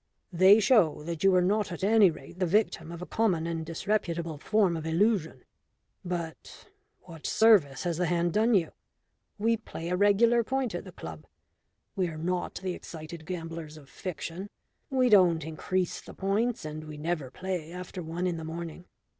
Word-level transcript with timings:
They 0.33 0.59
show 0.59 1.03
that 1.03 1.23
you 1.23 1.31
were 1.31 1.43
not 1.43 1.71
at 1.71 1.83
any 1.83 2.09
rate 2.09 2.39
the 2.39 2.47
victim 2.47 2.91
of 2.91 3.03
a 3.03 3.05
common 3.05 3.45
and 3.45 3.63
disreputable 3.63 4.39
form 4.39 4.75
of 4.75 4.87
illusion. 4.87 5.43
But 6.03 6.71
what 7.01 7.27
service 7.27 7.83
has 7.83 7.97
the 7.97 8.07
hand 8.07 8.33
done 8.33 8.55
you? 8.55 8.71
We 9.37 9.57
play 9.57 9.89
a 9.89 9.95
regular 9.95 10.43
point 10.43 10.73
at 10.73 10.85
the 10.85 10.91
club. 10.91 11.27
We 11.95 12.07
are 12.07 12.17
not 12.17 12.55
the 12.63 12.73
excited 12.73 13.27
gamblers 13.27 13.77
of 13.77 13.89
fiction. 13.91 14.49
We 14.89 15.07
don't 15.07 15.45
increase 15.45 16.01
the 16.01 16.15
points, 16.15 16.65
and 16.65 16.85
we 16.85 16.97
never 16.97 17.29
play 17.29 17.71
after 17.71 18.01
one 18.01 18.25
in 18.25 18.37
the 18.37 18.43
morning. 18.43 18.85